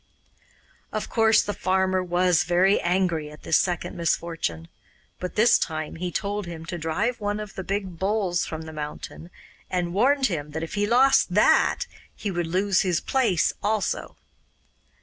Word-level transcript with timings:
Of 0.91 1.09
course, 1.11 1.43
the 1.43 1.53
farmer 1.53 2.01
was 2.01 2.43
very 2.43 2.81
angry 2.81 3.29
at 3.29 3.43
this 3.43 3.59
second 3.59 3.95
misfortune; 3.95 4.67
but 5.19 5.35
this 5.35 5.59
time 5.59 5.97
he 5.97 6.11
told 6.11 6.47
him 6.47 6.65
to 6.65 6.79
drive 6.79 7.19
one 7.19 7.39
of 7.39 7.53
the 7.53 7.63
big 7.63 7.99
bulls 7.99 8.43
from 8.43 8.63
the 8.63 8.73
mountain, 8.73 9.29
and 9.69 9.93
warned 9.93 10.25
him 10.25 10.53
that 10.53 10.63
if 10.63 10.73
he 10.73 10.87
lost 10.87 11.35
THAT 11.35 11.85
he 12.15 12.31
would 12.31 12.47
lose 12.47 12.81
his 12.81 12.99
place 12.99 13.53
also. 13.61 14.15